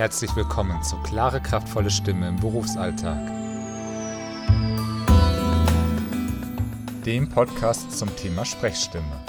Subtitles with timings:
[0.00, 3.18] Herzlich willkommen zu Klare, kraftvolle Stimme im Berufsalltag.
[7.04, 9.26] Dem Podcast zum Thema Sprechstimme.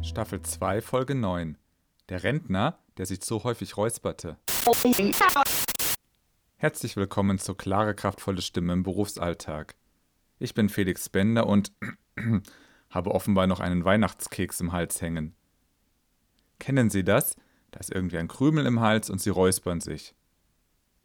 [0.00, 1.58] Staffel 2, Folge 9.
[2.08, 4.38] Der Rentner, der sich so häufig räusperte.
[6.56, 9.74] Herzlich willkommen zu Klare, kraftvolle Stimme im Berufsalltag.
[10.38, 11.72] Ich bin Felix Bender und
[12.88, 15.34] habe offenbar noch einen Weihnachtskeks im Hals hängen.
[16.58, 17.36] Kennen Sie das?
[17.76, 20.14] Da ist irgendwie ein Krümel im Hals und Sie räuspern sich.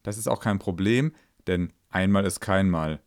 [0.03, 1.13] Das ist auch kein Problem,
[1.45, 3.01] denn einmal ist kein Mal.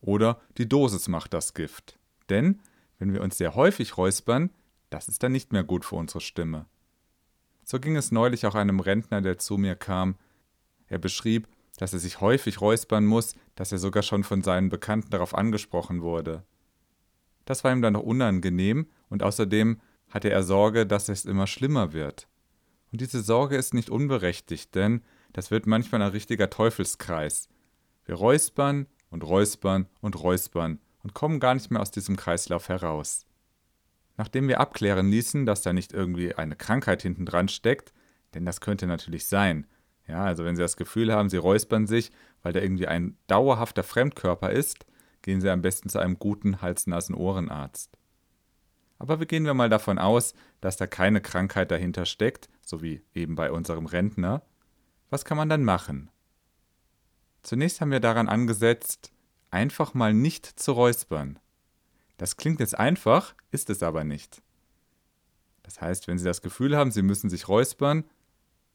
[0.00, 1.98] Oder die Dosis macht das Gift.
[2.30, 2.62] Denn,
[2.98, 4.48] wenn wir uns sehr häufig räuspern,
[4.88, 6.64] das ist dann nicht mehr gut für unsere Stimme.
[7.62, 10.14] So ging es neulich auch einem Rentner, der zu mir kam.
[10.86, 11.46] Er beschrieb,
[11.76, 16.00] dass er sich häufig räuspern muss, dass er sogar schon von seinen Bekannten darauf angesprochen
[16.00, 16.42] wurde.
[17.44, 21.92] Das war ihm dann noch unangenehm und außerdem hatte er Sorge, dass es immer schlimmer
[21.92, 22.29] wird.
[22.92, 25.02] Und diese Sorge ist nicht unberechtigt, denn
[25.32, 27.48] das wird manchmal ein richtiger Teufelskreis.
[28.04, 33.26] Wir räuspern und räuspern und räuspern und kommen gar nicht mehr aus diesem Kreislauf heraus.
[34.16, 37.92] Nachdem wir abklären ließen, dass da nicht irgendwie eine Krankheit hinten dran steckt,
[38.34, 39.66] denn das könnte natürlich sein.
[40.06, 42.10] Ja, also wenn Sie das Gefühl haben, Sie räuspern sich,
[42.42, 44.84] weil da irgendwie ein dauerhafter Fremdkörper ist,
[45.22, 47.96] gehen Sie am besten zu einem guten Hals-Nasen-Ohrenarzt.
[48.98, 53.02] Aber wir gehen wir mal davon aus, dass da keine Krankheit dahinter steckt, so wie
[53.12, 54.42] eben bei unserem Rentner.
[55.10, 56.10] Was kann man dann machen?
[57.42, 59.12] Zunächst haben wir daran angesetzt,
[59.50, 61.38] einfach mal nicht zu räuspern.
[62.16, 64.42] Das klingt jetzt einfach, ist es aber nicht.
[65.62, 68.04] Das heißt, wenn Sie das Gefühl haben, Sie müssen sich räuspern,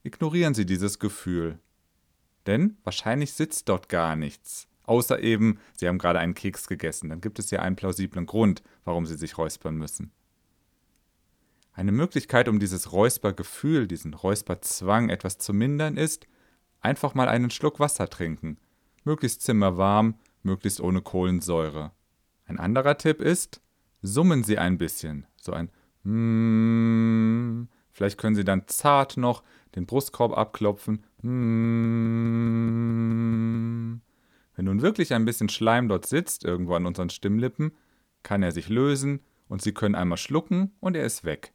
[0.03, 1.59] ignorieren Sie dieses Gefühl.
[2.45, 4.67] Denn wahrscheinlich sitzt dort gar nichts.
[4.83, 7.09] Außer eben, Sie haben gerade einen Keks gegessen.
[7.09, 10.11] Dann gibt es ja einen plausiblen Grund, warum Sie sich räuspern müssen.
[11.75, 16.25] Eine Möglichkeit, um dieses Räuspergefühl, diesen Räusperzwang etwas zu mindern, ist,
[16.79, 18.58] einfach mal einen Schluck Wasser trinken.
[19.03, 21.91] Möglichst zimmerwarm, möglichst ohne Kohlensäure.
[22.45, 23.59] Ein anderer Tipp ist,
[24.02, 25.27] summen Sie ein bisschen.
[25.35, 25.69] So ein
[26.03, 29.43] mm, Vielleicht können Sie dann zart noch
[29.75, 31.03] den Brustkorb abklopfen.
[31.23, 31.35] Mm,
[34.55, 37.73] wenn nun wirklich ein bisschen Schleim dort sitzt, irgendwo an unseren Stimmlippen,
[38.23, 39.19] kann er sich lösen
[39.49, 41.52] und Sie können einmal schlucken und er ist weg.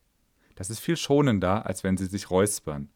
[0.55, 2.91] Das ist viel schonender, als wenn Sie sich räuspern.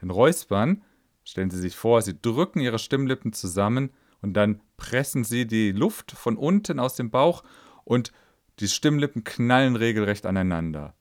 [0.00, 0.82] Denn Räuspern,
[1.24, 3.90] stellen Sie sich vor, Sie drücken Ihre Stimmlippen zusammen
[4.22, 7.44] und dann pressen Sie die Luft von unten aus dem Bauch
[7.84, 8.12] und
[8.58, 10.94] die Stimmlippen knallen regelrecht aneinander.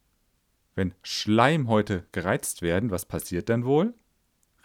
[0.75, 3.93] Wenn Schleimhäute gereizt werden, was passiert dann wohl?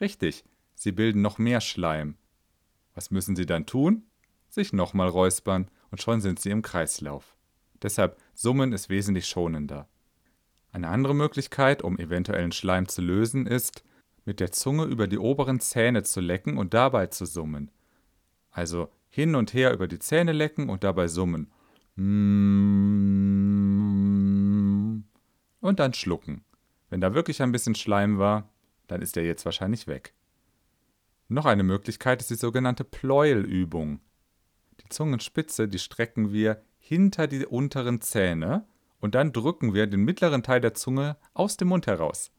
[0.01, 2.17] Richtig, sie bilden noch mehr Schleim.
[2.95, 4.05] Was müssen Sie dann tun?
[4.49, 7.35] Sich nochmal räuspern und schon sind Sie im Kreislauf.
[7.83, 9.89] Deshalb Summen ist wesentlich schonender.
[10.75, 13.85] Eine andere Möglichkeit, um eventuellen Schleim zu lösen, ist,
[14.25, 17.71] mit der Zunge über die oberen Zähne zu lecken und dabei zu summen.
[18.51, 21.53] Also hin und her über die Zähne lecken und dabei summen.
[21.95, 23.05] Und
[25.61, 26.45] dann schlucken.
[26.91, 28.51] Wenn da wirklich ein bisschen Schleim war,
[28.89, 30.13] dann ist er jetzt wahrscheinlich weg.
[31.29, 34.01] Noch eine Möglichkeit ist die sogenannte Pleuelübung.
[34.81, 38.67] Die Zungenspitze, die strecken wir hinter die unteren Zähne
[39.05, 42.33] und dann drücken wir den mittleren Teil der Zunge aus dem Mund heraus.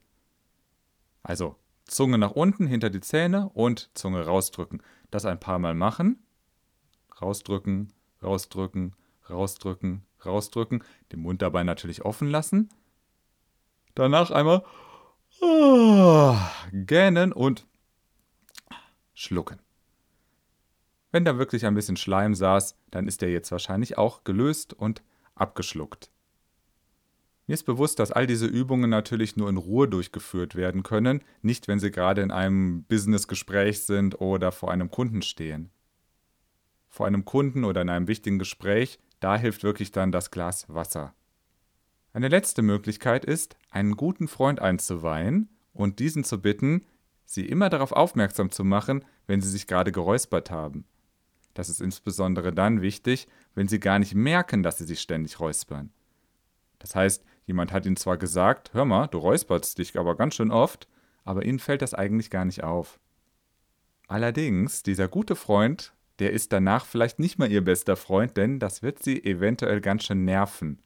[1.22, 4.81] Also Zunge nach unten hinter die Zähne und Zunge rausdrücken.
[5.12, 6.26] Das ein paar Mal machen.
[7.22, 7.94] Rausdrücken,
[8.24, 8.96] rausdrücken,
[9.30, 10.84] rausdrücken, rausdrücken.
[11.12, 12.70] Den Mund dabei natürlich offen lassen.
[13.94, 14.66] Danach einmal
[15.42, 16.36] oh,
[16.72, 17.68] gähnen und
[19.14, 19.59] schlucken.
[21.12, 25.03] Wenn da wirklich ein bisschen Schleim saß, dann ist der jetzt wahrscheinlich auch gelöst und
[25.36, 26.09] abgeschluckt.
[27.47, 31.67] Mir ist bewusst, dass all diese Übungen natürlich nur in Ruhe durchgeführt werden können, nicht
[31.67, 35.69] wenn Sie gerade in einem Businessgespräch sind oder vor einem Kunden stehen.
[36.89, 41.13] Vor einem Kunden oder in einem wichtigen Gespräch, da hilft wirklich dann das Glas Wasser.
[42.13, 46.85] Eine letzte Möglichkeit ist, einen guten Freund einzuweihen und diesen zu bitten,
[47.25, 50.85] sie immer darauf aufmerksam zu machen, wenn sie sich gerade geräuspert haben.
[51.53, 55.91] Das ist insbesondere dann wichtig, wenn sie gar nicht merken, dass sie sich ständig räuspern.
[56.79, 60.52] Das heißt, jemand hat ihnen zwar gesagt, hör mal, du räusperst dich aber ganz schön
[60.52, 60.88] oft,
[61.24, 63.00] aber ihnen fällt das eigentlich gar nicht auf.
[64.08, 68.84] Allerdings, dieser gute Freund, der ist danach vielleicht nicht mehr ihr bester Freund, denn das
[68.84, 70.80] wird sie eventuell ganz schön nerven.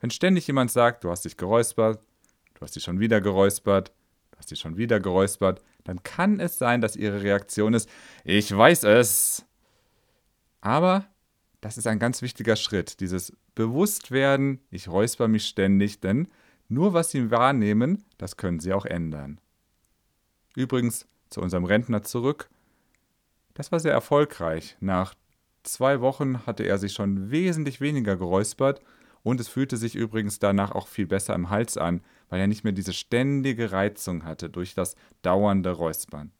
[0.00, 2.00] Wenn ständig jemand sagt, du hast dich geräuspert,
[2.54, 3.92] du hast dich schon wieder geräuspert,
[4.36, 7.88] hast dich schon wieder geräuspert, dann kann es sein, dass ihre Reaktion ist,
[8.24, 9.44] ich weiß es.
[10.60, 11.06] Aber
[11.60, 16.28] das ist ein ganz wichtiger Schritt, dieses Bewusstwerden, ich räusper mich ständig, denn
[16.68, 19.40] nur was sie wahrnehmen, das können sie auch ändern.
[20.54, 22.48] Übrigens zu unserem Rentner zurück.
[23.54, 24.76] Das war sehr erfolgreich.
[24.78, 25.12] Nach
[25.64, 28.80] zwei Wochen hatte er sich schon wesentlich weniger geräuspert
[29.24, 32.62] und es fühlte sich übrigens danach auch viel besser im Hals an, weil er nicht
[32.62, 36.30] mehr diese ständige Reizung hatte durch das dauernde Räuspern.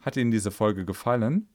[0.00, 1.48] Hat Ihnen diese Folge gefallen?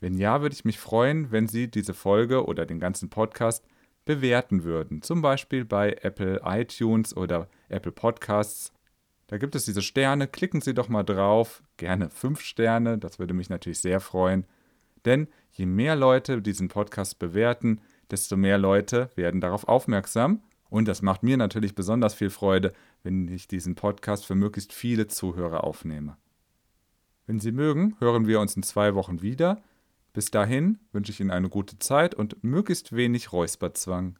[0.00, 3.64] Wenn ja, würde ich mich freuen, wenn Sie diese Folge oder den ganzen Podcast
[4.04, 5.02] bewerten würden.
[5.02, 8.72] Zum Beispiel bei Apple iTunes oder Apple Podcasts.
[9.26, 10.28] Da gibt es diese Sterne.
[10.28, 11.62] Klicken Sie doch mal drauf.
[11.76, 12.98] Gerne fünf Sterne.
[12.98, 14.46] Das würde mich natürlich sehr freuen.
[15.04, 20.42] Denn je mehr Leute diesen Podcast bewerten, desto mehr Leute werden darauf aufmerksam.
[20.68, 22.72] Und das macht mir natürlich besonders viel Freude,
[23.02, 26.16] wenn ich diesen Podcast für möglichst viele Zuhörer aufnehme.
[27.26, 29.62] Wenn Sie mögen, hören wir uns in zwei Wochen wieder.
[30.16, 34.18] Bis dahin wünsche ich Ihnen eine gute Zeit und möglichst wenig Räusperzwang.